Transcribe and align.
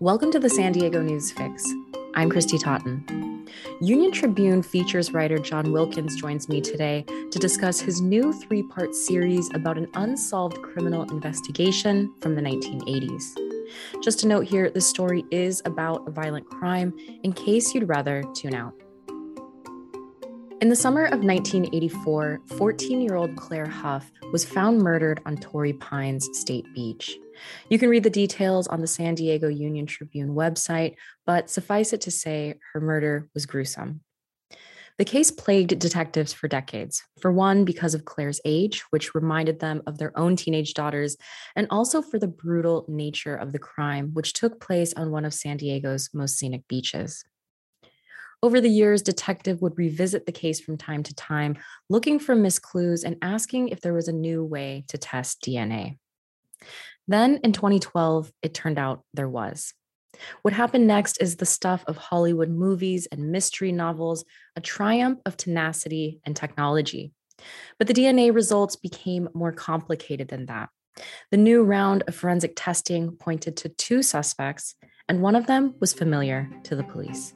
Welcome 0.00 0.32
to 0.32 0.38
the 0.38 0.48
San 0.48 0.72
Diego 0.72 1.02
News 1.02 1.30
Fix. 1.30 1.62
I'm 2.14 2.30
Christy 2.30 2.56
Totten. 2.56 3.46
Union 3.82 4.10
Tribune 4.10 4.62
features 4.62 5.12
writer 5.12 5.36
John 5.36 5.72
Wilkins 5.72 6.18
joins 6.18 6.48
me 6.48 6.62
today 6.62 7.04
to 7.30 7.38
discuss 7.38 7.80
his 7.80 8.00
new 8.00 8.32
three 8.32 8.62
part 8.62 8.94
series 8.94 9.50
about 9.52 9.76
an 9.76 9.88
unsolved 9.92 10.62
criminal 10.62 11.02
investigation 11.10 12.14
from 12.22 12.34
the 12.34 12.40
1980s. 12.40 13.36
Just 14.02 14.24
a 14.24 14.26
note 14.26 14.46
here 14.46 14.70
the 14.70 14.80
story 14.80 15.26
is 15.30 15.60
about 15.66 16.08
a 16.08 16.10
violent 16.10 16.46
crime, 16.46 16.96
in 17.22 17.34
case 17.34 17.74
you'd 17.74 17.86
rather 17.86 18.24
tune 18.34 18.54
out. 18.54 18.72
In 20.60 20.68
the 20.68 20.76
summer 20.76 21.06
of 21.06 21.24
1984, 21.24 22.40
14 22.58 23.00
year 23.00 23.14
old 23.14 23.34
Claire 23.34 23.66
Hough 23.66 24.12
was 24.30 24.44
found 24.44 24.82
murdered 24.82 25.22
on 25.24 25.38
Torrey 25.38 25.72
Pines 25.72 26.28
State 26.34 26.66
Beach. 26.74 27.16
You 27.70 27.78
can 27.78 27.88
read 27.88 28.02
the 28.02 28.10
details 28.10 28.66
on 28.66 28.82
the 28.82 28.86
San 28.86 29.14
Diego 29.14 29.48
Union 29.48 29.86
Tribune 29.86 30.34
website, 30.34 30.96
but 31.24 31.48
suffice 31.48 31.94
it 31.94 32.02
to 32.02 32.10
say, 32.10 32.56
her 32.74 32.80
murder 32.82 33.26
was 33.32 33.46
gruesome. 33.46 34.02
The 34.98 35.06
case 35.06 35.30
plagued 35.30 35.78
detectives 35.78 36.34
for 36.34 36.46
decades. 36.46 37.02
For 37.22 37.32
one, 37.32 37.64
because 37.64 37.94
of 37.94 38.04
Claire's 38.04 38.42
age, 38.44 38.84
which 38.90 39.14
reminded 39.14 39.60
them 39.60 39.80
of 39.86 39.96
their 39.96 40.12
own 40.18 40.36
teenage 40.36 40.74
daughters, 40.74 41.16
and 41.56 41.68
also 41.70 42.02
for 42.02 42.18
the 42.18 42.28
brutal 42.28 42.84
nature 42.86 43.34
of 43.34 43.52
the 43.52 43.58
crime, 43.58 44.10
which 44.12 44.34
took 44.34 44.60
place 44.60 44.92
on 44.92 45.10
one 45.10 45.24
of 45.24 45.32
San 45.32 45.56
Diego's 45.56 46.10
most 46.12 46.36
scenic 46.36 46.68
beaches. 46.68 47.24
Over 48.42 48.60
the 48.60 48.70
years, 48.70 49.02
detective 49.02 49.60
would 49.60 49.76
revisit 49.76 50.24
the 50.24 50.32
case 50.32 50.60
from 50.60 50.78
time 50.78 51.02
to 51.02 51.14
time, 51.14 51.56
looking 51.90 52.18
for 52.18 52.34
misclues 52.34 53.04
and 53.04 53.16
asking 53.20 53.68
if 53.68 53.82
there 53.82 53.92
was 53.92 54.08
a 54.08 54.12
new 54.12 54.42
way 54.42 54.84
to 54.88 54.96
test 54.96 55.42
DNA. 55.42 55.98
Then 57.06 57.40
in 57.44 57.52
2012, 57.52 58.32
it 58.42 58.54
turned 58.54 58.78
out 58.78 59.02
there 59.12 59.28
was. 59.28 59.74
What 60.42 60.54
happened 60.54 60.86
next 60.86 61.18
is 61.20 61.36
the 61.36 61.46
stuff 61.46 61.84
of 61.86 61.96
Hollywood 61.96 62.48
movies 62.48 63.06
and 63.12 63.30
mystery 63.30 63.72
novels, 63.72 64.24
a 64.56 64.60
triumph 64.60 65.20
of 65.26 65.36
tenacity 65.36 66.20
and 66.24 66.34
technology. 66.34 67.12
But 67.78 67.88
the 67.88 67.94
DNA 67.94 68.34
results 68.34 68.76
became 68.76 69.28
more 69.34 69.52
complicated 69.52 70.28
than 70.28 70.46
that. 70.46 70.70
The 71.30 71.36
new 71.36 71.62
round 71.62 72.04
of 72.08 72.14
forensic 72.14 72.52
testing 72.56 73.12
pointed 73.12 73.56
to 73.58 73.68
two 73.68 74.02
suspects, 74.02 74.74
and 75.08 75.22
one 75.22 75.36
of 75.36 75.46
them 75.46 75.74
was 75.80 75.92
familiar 75.92 76.50
to 76.64 76.76
the 76.76 76.84
police. 76.84 77.32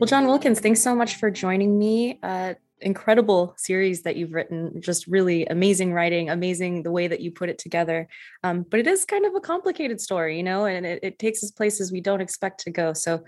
Well, 0.00 0.08
John 0.08 0.26
Wilkins, 0.26 0.60
thanks 0.60 0.82
so 0.82 0.94
much 0.94 1.16
for 1.16 1.30
joining 1.30 1.78
me. 1.78 2.18
Uh, 2.22 2.54
incredible 2.80 3.54
series 3.56 4.02
that 4.02 4.16
you've 4.16 4.32
written 4.32 4.80
just 4.80 5.06
really 5.06 5.46
amazing 5.46 5.92
writing 5.92 6.28
amazing 6.28 6.82
the 6.82 6.90
way 6.90 7.06
that 7.06 7.20
you 7.20 7.30
put 7.30 7.48
it 7.48 7.58
together. 7.58 8.08
Um, 8.42 8.66
but 8.68 8.80
it 8.80 8.86
is 8.86 9.04
kind 9.04 9.24
of 9.24 9.34
a 9.34 9.40
complicated 9.40 10.00
story 10.00 10.36
you 10.36 10.42
know 10.42 10.66
and 10.66 10.84
it, 10.84 11.00
it 11.02 11.18
takes 11.18 11.42
us 11.42 11.50
places 11.50 11.92
we 11.92 12.00
don't 12.00 12.20
expect 12.20 12.60
to 12.64 12.70
go. 12.70 12.92
So 12.92 13.22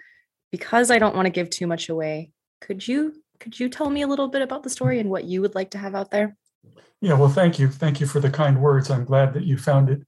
because 0.52 0.90
i 0.90 0.98
don't 0.98 1.14
want 1.14 1.26
to 1.26 1.30
give 1.30 1.50
too 1.50 1.66
much 1.66 1.88
away 1.88 2.30
could 2.60 2.86
you 2.86 3.14
could 3.40 3.58
you 3.58 3.68
tell 3.68 3.90
me 3.90 4.02
a 4.02 4.06
little 4.06 4.28
bit 4.28 4.42
about 4.42 4.62
the 4.62 4.70
story 4.70 4.98
and 5.00 5.10
what 5.10 5.24
you 5.24 5.40
would 5.42 5.54
like 5.54 5.70
to 5.70 5.78
have 5.78 5.94
out 5.94 6.10
there? 6.10 6.36
Yeah 7.00 7.14
well 7.14 7.28
thank 7.28 7.58
you. 7.58 7.68
Thank 7.68 8.00
you 8.00 8.06
for 8.06 8.20
the 8.20 8.30
kind 8.30 8.60
words. 8.60 8.90
I'm 8.90 9.04
glad 9.04 9.32
that 9.34 9.44
you 9.44 9.56
found 9.56 9.88
it 9.88 10.02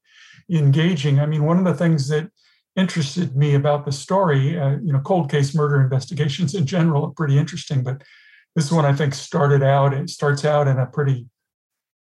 engaging. 0.50 1.20
I 1.20 1.26
mean 1.26 1.44
one 1.44 1.58
of 1.58 1.64
the 1.64 1.74
things 1.74 2.08
that 2.08 2.30
interested 2.78 3.36
me 3.36 3.54
about 3.54 3.84
the 3.84 3.92
story 3.92 4.58
uh, 4.58 4.76
you 4.82 4.92
know 4.92 5.00
cold 5.00 5.30
case 5.30 5.54
murder 5.54 5.80
investigations 5.80 6.54
in 6.54 6.64
general 6.64 7.04
are 7.04 7.10
pretty 7.10 7.36
interesting 7.36 7.82
but 7.82 8.02
this 8.58 8.72
one 8.72 8.84
I 8.84 8.92
think 8.92 9.14
started 9.14 9.62
out. 9.62 9.94
It 9.94 10.10
starts 10.10 10.44
out 10.44 10.66
in 10.66 10.78
a 10.78 10.86
pretty 10.86 11.26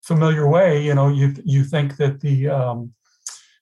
familiar 0.02 0.48
way. 0.48 0.82
You 0.82 0.94
know, 0.94 1.08
you 1.08 1.34
you 1.44 1.64
think 1.64 1.97
that 1.98 2.20
the 2.20 2.48
um, 2.48 2.94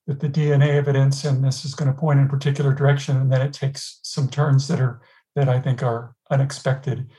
that 0.07 0.21
the 0.21 0.29
DNA 0.29 0.69
evidence 0.69 1.25
and 1.25 1.43
this 1.43 1.65
is 1.65 1.75
going 1.75 1.93
to 1.93 1.99
point 1.99 2.21
in 2.21 2.27
a 2.27 2.29
particular 2.29 2.73
direction, 2.73 3.17
and 3.17 3.33
then 3.33 3.43
it 3.43 3.53
takes 3.53 3.99
some 4.05 4.29
turns 4.29 4.69
that 4.69 4.81
are 4.81 5.03
that 5.35 5.49
I 5.49 5.61
think 5.61 5.83
are 5.83 6.15
unexpected 6.31 7.11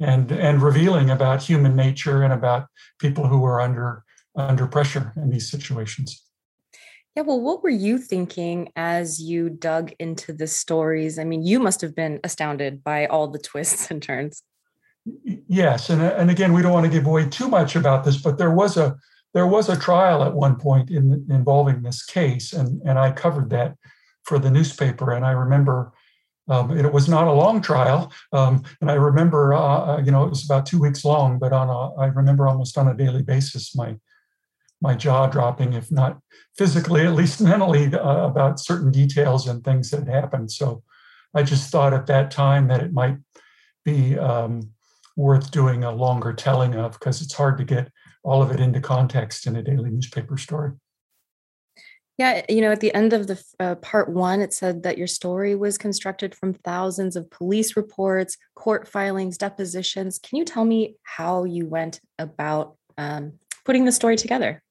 and 0.00 0.32
and 0.32 0.62
revealing 0.62 1.10
about 1.10 1.44
human 1.44 1.76
nature 1.76 2.22
and 2.22 2.32
about 2.32 2.66
people 2.98 3.28
who 3.28 3.44
are 3.44 3.60
under 3.60 4.02
under 4.34 4.66
pressure 4.66 5.12
in 5.16 5.30
these 5.30 5.48
situations. 5.48 6.24
Yeah, 7.20 7.26
well, 7.26 7.40
what 7.42 7.62
were 7.62 7.68
you 7.68 7.98
thinking 7.98 8.72
as 8.76 9.20
you 9.20 9.50
dug 9.50 9.92
into 9.98 10.32
the 10.32 10.46
stories? 10.46 11.18
I 11.18 11.24
mean, 11.24 11.42
you 11.42 11.60
must 11.60 11.82
have 11.82 11.94
been 11.94 12.18
astounded 12.24 12.82
by 12.82 13.04
all 13.04 13.28
the 13.28 13.38
twists 13.50 13.90
and 13.90 14.02
turns. 14.02 14.42
Yes, 15.46 15.90
and 15.90 16.00
and 16.00 16.30
again, 16.30 16.54
we 16.54 16.62
don't 16.62 16.72
want 16.72 16.86
to 16.86 16.90
give 16.90 17.06
away 17.06 17.28
too 17.28 17.46
much 17.46 17.76
about 17.76 18.04
this, 18.04 18.16
but 18.16 18.38
there 18.38 18.50
was 18.50 18.78
a 18.78 18.96
there 19.34 19.46
was 19.46 19.68
a 19.68 19.78
trial 19.78 20.22
at 20.24 20.32
one 20.32 20.56
point 20.56 20.90
in 20.90 21.26
involving 21.28 21.82
this 21.82 22.02
case, 22.06 22.54
and 22.54 22.80
and 22.86 22.98
I 22.98 23.12
covered 23.12 23.50
that 23.50 23.76
for 24.24 24.38
the 24.38 24.50
newspaper, 24.50 25.12
and 25.12 25.24
I 25.24 25.32
remember. 25.32 25.92
Um, 26.48 26.76
it 26.76 26.92
was 26.92 27.08
not 27.08 27.28
a 27.28 27.32
long 27.32 27.60
trial, 27.60 28.10
um, 28.32 28.64
and 28.80 28.90
I 28.90 28.94
remember, 28.94 29.54
uh, 29.54 29.60
uh, 29.60 30.02
you 30.04 30.10
know, 30.10 30.24
it 30.24 30.30
was 30.30 30.44
about 30.44 30.66
two 30.66 30.80
weeks 30.80 31.04
long. 31.04 31.38
But 31.38 31.52
on 31.52 31.68
a, 31.68 31.94
I 31.94 32.06
remember 32.06 32.48
almost 32.48 32.76
on 32.76 32.88
a 32.88 32.94
daily 32.94 33.22
basis, 33.22 33.76
my 33.76 33.94
my 34.80 34.94
jaw 34.94 35.26
dropping, 35.26 35.74
if 35.74 35.90
not 35.90 36.18
physically, 36.56 37.06
at 37.06 37.14
least 37.14 37.40
mentally, 37.40 37.94
uh, 37.94 38.26
about 38.26 38.60
certain 38.60 38.90
details 38.90 39.46
and 39.46 39.62
things 39.62 39.90
that 39.90 40.06
happened. 40.06 40.50
So 40.50 40.82
I 41.34 41.42
just 41.42 41.70
thought 41.70 41.94
at 41.94 42.06
that 42.06 42.30
time 42.30 42.68
that 42.68 42.82
it 42.82 42.92
might 42.92 43.18
be 43.84 44.18
um, 44.18 44.70
worth 45.16 45.50
doing 45.50 45.84
a 45.84 45.92
longer 45.92 46.32
telling 46.32 46.74
of 46.74 46.92
because 46.92 47.22
it's 47.22 47.34
hard 47.34 47.58
to 47.58 47.64
get 47.64 47.90
all 48.22 48.42
of 48.42 48.50
it 48.50 48.60
into 48.60 48.80
context 48.80 49.46
in 49.46 49.56
a 49.56 49.62
daily 49.62 49.90
newspaper 49.90 50.36
story. 50.36 50.72
Yeah, 52.18 52.42
you 52.50 52.60
know, 52.60 52.70
at 52.70 52.80
the 52.80 52.92
end 52.92 53.14
of 53.14 53.28
the 53.28 53.42
uh, 53.58 53.76
part 53.76 54.10
one, 54.10 54.42
it 54.42 54.52
said 54.52 54.82
that 54.82 54.98
your 54.98 55.06
story 55.06 55.54
was 55.54 55.78
constructed 55.78 56.34
from 56.34 56.52
thousands 56.52 57.16
of 57.16 57.30
police 57.30 57.76
reports, 57.76 58.36
court 58.54 58.86
filings, 58.86 59.38
depositions. 59.38 60.18
Can 60.18 60.36
you 60.36 60.44
tell 60.44 60.66
me 60.66 60.96
how 61.02 61.44
you 61.44 61.66
went 61.66 61.98
about 62.18 62.76
um, 62.98 63.38
putting 63.64 63.86
the 63.86 63.92
story 63.92 64.16
together? 64.16 64.62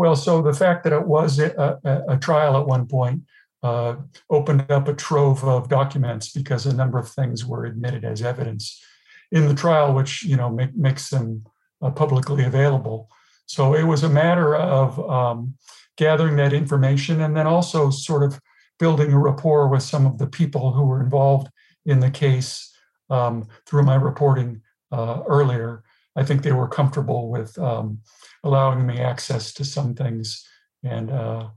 Well, 0.00 0.16
so 0.16 0.40
the 0.40 0.54
fact 0.54 0.84
that 0.84 0.94
it 0.94 1.06
was 1.06 1.38
a, 1.38 1.78
a, 1.84 2.14
a 2.14 2.16
trial 2.16 2.58
at 2.58 2.66
one 2.66 2.86
point 2.86 3.20
uh, 3.62 3.96
opened 4.30 4.64
up 4.70 4.88
a 4.88 4.94
trove 4.94 5.44
of 5.44 5.68
documents 5.68 6.32
because 6.32 6.64
a 6.64 6.74
number 6.74 6.98
of 6.98 7.10
things 7.10 7.44
were 7.44 7.66
admitted 7.66 8.02
as 8.02 8.22
evidence 8.22 8.82
in 9.30 9.46
the 9.46 9.54
trial, 9.54 9.92
which 9.92 10.22
you 10.22 10.38
know 10.38 10.48
make, 10.48 10.74
makes 10.74 11.10
them 11.10 11.44
uh, 11.82 11.90
publicly 11.90 12.44
available. 12.44 13.10
So 13.44 13.74
it 13.74 13.82
was 13.82 14.02
a 14.02 14.08
matter 14.08 14.56
of 14.56 14.98
um, 15.00 15.56
gathering 15.98 16.36
that 16.36 16.54
information 16.54 17.20
and 17.20 17.36
then 17.36 17.46
also 17.46 17.90
sort 17.90 18.22
of 18.22 18.40
building 18.78 19.12
a 19.12 19.18
rapport 19.18 19.68
with 19.68 19.82
some 19.82 20.06
of 20.06 20.16
the 20.16 20.28
people 20.28 20.72
who 20.72 20.86
were 20.86 21.02
involved 21.02 21.50
in 21.84 22.00
the 22.00 22.10
case 22.10 22.74
um, 23.10 23.46
through 23.66 23.82
my 23.82 23.96
reporting 23.96 24.62
uh, 24.92 25.20
earlier. 25.26 25.84
I 26.16 26.24
think 26.24 26.42
they 26.42 26.52
were 26.52 26.68
comfortable 26.68 27.30
with 27.30 27.56
um, 27.58 28.00
allowing 28.42 28.86
me 28.86 28.98
access 28.98 29.52
to 29.54 29.64
some 29.64 29.94
things, 29.94 30.46
and 30.82 31.10
uh, 31.10 31.48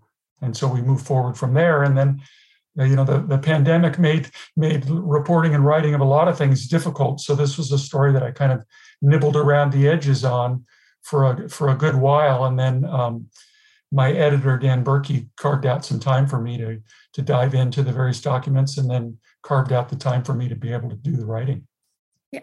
and 0.42 0.56
so 0.56 0.68
we 0.68 0.82
moved 0.82 1.06
forward 1.06 1.38
from 1.38 1.54
there. 1.54 1.84
And 1.84 1.98
then 1.98 2.22
uh, 2.80 2.84
you 2.84 2.96
know 2.96 3.04
the, 3.04 3.20
the 3.20 3.38
pandemic 3.38 3.98
made 3.98 4.30
made 4.56 4.86
reporting 4.90 5.56
and 5.56 5.66
writing 5.66 5.96
of 5.96 6.02
a 6.02 6.06
lot 6.06 6.28
of 6.28 6.38
things 6.38 6.68
difficult. 6.68 7.20
So 7.20 7.36
this 7.36 7.58
was 7.58 7.72
a 7.72 7.80
story 7.80 8.14
that 8.14 8.24
i 8.24 8.32
kind 8.32 8.52
of 8.52 8.64
nibbled 9.02 9.36
around 9.36 9.72
the 9.72 9.88
edges 9.88 10.24
on 10.24 10.66
for 11.02 11.26
a 11.26 11.50
for 11.50 11.70
a 11.70 11.76
good 11.76 11.96
while. 11.96 12.46
And 12.46 12.58
then 12.58 12.86
um, 12.86 13.28
my 13.92 14.12
editor 14.12 14.58
dan 14.58 14.84
berkey 14.84 15.30
carved 15.38 15.66
out 15.66 15.86
some 15.86 16.00
time 16.00 16.28
for 16.28 16.40
me 16.40 16.58
to 16.58 16.80
to 17.14 17.22
dive 17.22 17.54
into 17.56 17.82
the 17.82 17.92
various 17.92 18.22
documents 18.22 18.78
and 18.78 18.90
then 18.90 19.18
carved 19.42 19.74
out 19.74 19.90
the 19.90 19.96
time 19.96 20.24
for 20.24 20.34
me 20.34 20.48
to 20.48 20.56
be 20.56 20.72
able 20.72 20.90
to 20.90 20.96
do 20.96 21.16
the 21.16 21.26
writing 21.26 21.68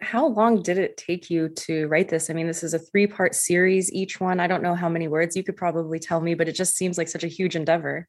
how 0.01 0.29
long 0.29 0.63
did 0.63 0.79
it 0.79 0.97
take 0.97 1.31
you 1.31 1.49
to 1.49 1.87
write 1.89 2.09
this? 2.09 2.31
I 2.31 2.35
mean, 2.35 2.47
this 2.47 2.63
is 2.63 2.75
a 2.75 2.79
three 2.79 3.07
part 3.07 3.35
series, 3.35 3.93
each 3.93 4.21
one. 4.21 4.41
I 4.41 4.47
don't 4.47 4.63
know 4.63 4.75
how 4.75 4.89
many 4.89 5.09
words 5.09 5.37
you 5.37 5.43
could 5.43 5.57
probably 5.57 5.99
tell 5.99 6.21
me, 6.21 6.35
but 6.35 6.49
it 6.49 6.55
just 6.55 6.77
seems 6.77 6.99
like 6.99 7.09
such 7.09 7.25
a 7.25 7.29
huge 7.29 7.57
endeavor 7.57 8.09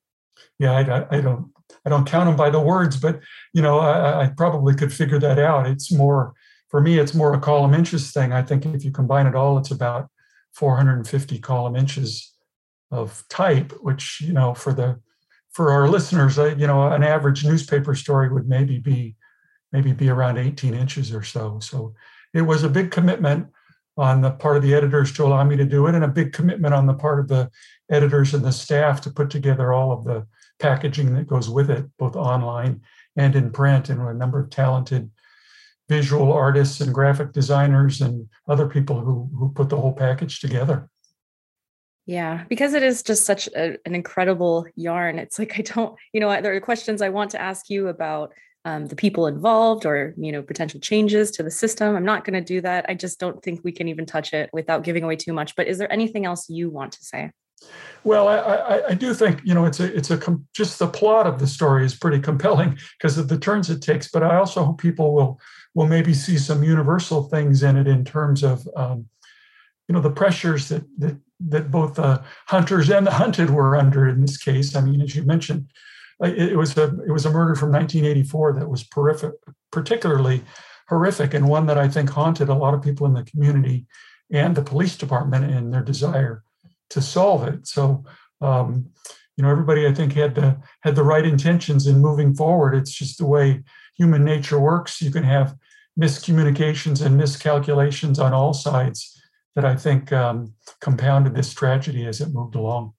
yeah, 0.59 0.73
I, 0.73 1.17
I, 1.17 1.21
don't 1.21 1.51
I 1.85 1.89
don't 1.89 2.07
count 2.07 2.27
them 2.27 2.35
by 2.35 2.49
the 2.49 2.59
words, 2.59 2.97
but 2.97 3.19
you 3.53 3.61
know, 3.61 3.79
I, 3.79 4.23
I, 4.23 4.27
probably 4.27 4.75
could 4.75 4.93
figure 4.93 5.19
that 5.19 5.39
out. 5.39 5.67
It's 5.67 5.91
more 5.91 6.33
for 6.69 6.81
me, 6.81 6.99
it's 6.99 7.13
more 7.13 7.33
a 7.33 7.39
column 7.39 7.73
inches 7.73 8.11
thing. 8.11 8.31
I 8.31 8.41
think 8.41 8.65
if 8.65 8.85
you 8.85 8.91
combine 8.91 9.27
it 9.27 9.35
all, 9.35 9.57
it's 9.57 9.71
about 9.71 10.09
450 10.53 11.39
column 11.39 11.75
inches 11.75 12.33
of 12.91 13.23
type, 13.29 13.73
which 13.81 14.21
you 14.21 14.33
know, 14.33 14.53
for 14.53 14.73
the 14.73 14.99
for 15.51 15.71
our 15.71 15.87
listeners, 15.89 16.39
uh, 16.39 16.55
you 16.57 16.67
know, 16.67 16.87
an 16.87 17.03
average 17.03 17.43
newspaper 17.43 17.93
story 17.95 18.31
would 18.31 18.47
maybe 18.47 18.79
be 18.79 19.15
maybe 19.71 19.93
be 19.93 20.09
around 20.09 20.37
18 20.37 20.73
inches 20.73 21.13
or 21.13 21.23
so. 21.23 21.59
So 21.59 21.93
it 22.33 22.41
was 22.41 22.63
a 22.63 22.69
big 22.69 22.91
commitment 22.91 23.47
on 23.97 24.21
the 24.21 24.31
part 24.31 24.57
of 24.57 24.63
the 24.63 24.73
editors 24.73 25.11
to 25.13 25.25
allow 25.25 25.43
me 25.43 25.55
to 25.57 25.65
do 25.65 25.87
it, 25.87 25.95
and 25.95 26.03
a 26.03 26.07
big 26.07 26.33
commitment 26.33 26.73
on 26.73 26.85
the 26.85 26.93
part 26.93 27.19
of 27.19 27.27
the 27.27 27.49
editors 27.89 28.33
and 28.33 28.43
the 28.43 28.51
staff 28.51 29.01
to 29.01 29.11
put 29.11 29.29
together 29.29 29.73
all 29.73 29.91
of 29.91 30.03
the 30.05 30.25
packaging 30.59 31.13
that 31.13 31.27
goes 31.27 31.49
with 31.49 31.69
it, 31.69 31.85
both 31.97 32.15
online 32.15 32.81
and 33.17 33.35
in 33.35 33.51
print, 33.51 33.89
and 33.89 34.01
a 34.01 34.13
number 34.13 34.39
of 34.39 34.49
talented 34.49 35.11
visual 35.89 36.31
artists 36.31 36.79
and 36.79 36.93
graphic 36.93 37.33
designers 37.33 37.99
and 37.99 38.29
other 38.47 38.67
people 38.67 39.01
who 39.01 39.29
who 39.37 39.51
put 39.51 39.67
the 39.69 39.77
whole 39.77 39.93
package 39.93 40.39
together. 40.39 40.89
Yeah, 42.05 42.45
because 42.49 42.73
it 42.73 42.81
is 42.81 43.03
just 43.03 43.25
such 43.25 43.47
a, 43.47 43.77
an 43.85 43.93
incredible 43.93 44.65
yarn. 44.75 45.19
It's 45.19 45.37
like 45.37 45.59
I 45.59 45.61
don't, 45.61 45.95
you 46.13 46.21
know, 46.21 46.41
there 46.41 46.55
are 46.55 46.61
questions 46.61 47.01
I 47.01 47.09
want 47.09 47.31
to 47.31 47.41
ask 47.41 47.69
you 47.69 47.89
about 47.89 48.33
um, 48.65 48.87
the 48.87 48.95
people 48.95 49.27
involved 49.27 49.85
or 49.85 50.13
you 50.17 50.31
know 50.31 50.41
potential 50.41 50.79
changes 50.79 51.31
to 51.31 51.43
the 51.43 51.51
system. 51.51 51.95
I'm 51.95 52.05
not 52.05 52.25
going 52.25 52.33
to 52.33 52.45
do 52.45 52.61
that. 52.61 52.85
I 52.87 52.93
just 52.93 53.19
don't 53.19 53.41
think 53.41 53.61
we 53.63 53.71
can 53.71 53.87
even 53.87 54.05
touch 54.05 54.33
it 54.33 54.49
without 54.53 54.83
giving 54.83 55.03
away 55.03 55.15
too 55.15 55.33
much. 55.33 55.55
But 55.55 55.67
is 55.67 55.77
there 55.77 55.91
anything 55.91 56.25
else 56.25 56.49
you 56.49 56.69
want 56.69 56.93
to 56.93 57.03
say? 57.03 57.31
Well, 58.03 58.27
I, 58.27 58.37
I, 58.37 58.87
I 58.89 58.93
do 58.93 59.13
think 59.13 59.41
you 59.43 59.53
know 59.53 59.65
it's 59.65 59.79
a 59.79 59.95
it's 59.95 60.11
a 60.11 60.17
com- 60.17 60.47
just 60.53 60.79
the 60.79 60.87
plot 60.87 61.27
of 61.27 61.39
the 61.39 61.47
story 61.47 61.85
is 61.85 61.95
pretty 61.95 62.19
compelling 62.19 62.77
because 62.99 63.17
of 63.17 63.27
the 63.27 63.37
turns 63.37 63.69
it 63.69 63.81
takes. 63.81 64.09
But 64.09 64.23
I 64.23 64.37
also 64.37 64.63
hope 64.65 64.81
people 64.81 65.13
will 65.13 65.39
will 65.73 65.87
maybe 65.87 66.13
see 66.13 66.37
some 66.37 66.63
universal 66.63 67.23
things 67.23 67.63
in 67.63 67.77
it 67.77 67.87
in 67.87 68.03
terms 68.03 68.43
of 68.43 68.67
um, 68.75 69.07
you 69.87 69.93
know 69.93 70.01
the 70.01 70.11
pressures 70.11 70.69
that 70.69 70.83
that 70.99 71.17
that 71.47 71.71
both 71.71 71.95
the 71.95 72.23
hunters 72.47 72.89
and 72.91 73.07
the 73.07 73.11
hunted 73.11 73.49
were 73.49 73.75
under 73.75 74.07
in 74.07 74.21
this 74.21 74.37
case. 74.37 74.75
I 74.75 74.81
mean, 74.81 75.01
as 75.01 75.15
you 75.15 75.23
mentioned, 75.23 75.71
it, 76.21 76.57
was 76.57 76.77
a 76.77 76.85
it 77.05 77.11
was 77.11 77.25
a 77.25 77.31
murder 77.31 77.55
from 77.55 77.71
1984 77.71 78.53
that 78.53 78.69
was 78.69 78.85
horrific, 78.93 79.33
particularly 79.71 80.43
horrific, 80.87 81.33
and 81.33 81.47
one 81.47 81.65
that 81.65 81.77
I 81.77 81.87
think 81.87 82.09
haunted 82.09 82.49
a 82.49 82.53
lot 82.53 82.73
of 82.73 82.81
people 82.81 83.07
in 83.07 83.13
the 83.13 83.23
community 83.23 83.85
and 84.31 84.55
the 84.55 84.61
police 84.61 84.97
department 84.97 85.51
in 85.51 85.71
their 85.71 85.83
desire 85.83 86.43
to 86.89 87.01
solve 87.01 87.47
it. 87.47 87.67
So. 87.67 88.03
Um, 88.41 88.89
you 89.37 89.43
know, 89.43 89.49
everybody 89.49 89.87
I 89.87 89.93
think 89.93 90.13
had 90.13 90.35
the 90.35 90.57
had 90.81 90.95
the 90.95 91.03
right 91.03 91.25
intentions 91.25 91.87
in 91.87 91.99
moving 91.99 92.35
forward. 92.35 92.75
It's 92.75 92.91
just 92.91 93.17
the 93.17 93.25
way 93.25 93.63
human 93.95 94.23
nature 94.23 94.59
works. 94.59 95.01
You 95.01 95.09
can 95.09 95.23
have 95.23 95.55
miscommunications 95.99 97.03
and 97.03 97.17
miscalculations 97.17 98.19
on 98.19 98.33
all 98.33 98.53
sides 98.53 99.19
that 99.55 99.65
I 99.65 99.75
think 99.75 100.11
um, 100.13 100.53
compounded 100.79 101.35
this 101.35 101.53
tragedy 101.53 102.05
as 102.05 102.21
it 102.21 102.33
moved 102.33 102.55
along. 102.55 102.93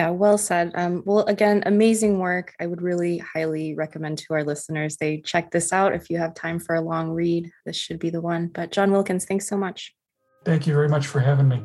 Yeah, 0.00 0.08
well 0.08 0.38
said. 0.38 0.72
Um, 0.76 1.02
well, 1.04 1.26
again, 1.26 1.62
amazing 1.66 2.20
work. 2.20 2.54
I 2.58 2.66
would 2.66 2.80
really 2.80 3.18
highly 3.18 3.74
recommend 3.74 4.16
to 4.20 4.32
our 4.32 4.42
listeners 4.42 4.96
they 4.96 5.18
check 5.18 5.50
this 5.50 5.74
out 5.74 5.94
if 5.94 6.08
you 6.08 6.16
have 6.16 6.34
time 6.34 6.58
for 6.58 6.74
a 6.74 6.80
long 6.80 7.10
read. 7.10 7.50
This 7.66 7.76
should 7.76 7.98
be 7.98 8.08
the 8.08 8.22
one. 8.22 8.46
But 8.46 8.72
John 8.72 8.92
Wilkins, 8.92 9.26
thanks 9.26 9.46
so 9.46 9.58
much. 9.58 9.94
Thank 10.42 10.66
you 10.66 10.72
very 10.72 10.88
much 10.88 11.06
for 11.06 11.20
having 11.20 11.48
me. 11.48 11.62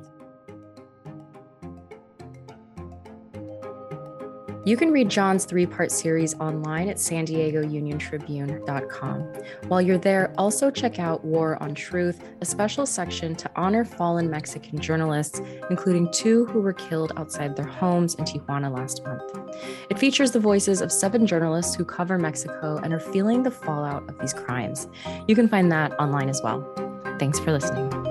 You 4.65 4.75
can 4.75 4.91
read 4.91 5.09
John's 5.09 5.45
three 5.45 5.67
part 5.67 5.91
series 5.91 6.33
online 6.39 6.89
at 6.89 6.99
san 6.99 7.23
diego 7.23 7.61
union 7.61 7.99
tribune.com. 7.99 9.19
While 9.67 9.79
you're 9.79 9.99
there, 9.99 10.33
also 10.39 10.71
check 10.71 10.97
out 10.97 11.23
War 11.23 11.61
on 11.61 11.75
Truth, 11.75 12.23
a 12.41 12.45
special 12.45 12.87
section 12.87 13.35
to 13.35 13.51
honor 13.55 13.85
fallen 13.85 14.27
Mexican 14.27 14.79
journalists, 14.79 15.39
including 15.69 16.11
two 16.11 16.45
who 16.45 16.61
were 16.61 16.73
killed 16.73 17.13
outside 17.15 17.55
their 17.55 17.67
homes 17.67 18.15
in 18.15 18.25
Tijuana 18.25 18.75
last 18.75 19.05
month. 19.05 19.21
It 19.91 19.99
features 19.99 20.31
the 20.31 20.39
voices 20.39 20.81
of 20.81 20.91
seven 20.91 21.27
journalists 21.27 21.75
who 21.75 21.85
cover 21.85 22.17
Mexico 22.17 22.77
and 22.83 22.91
are 22.91 22.99
feeling 22.99 23.43
the 23.43 23.51
fallout 23.51 24.09
of 24.09 24.17
these 24.17 24.33
crimes. 24.33 24.87
You 25.27 25.35
can 25.35 25.47
find 25.47 25.71
that 25.71 25.93
online 25.99 26.27
as 26.27 26.41
well. 26.41 26.67
Thanks 27.19 27.39
for 27.39 27.51
listening. 27.51 28.04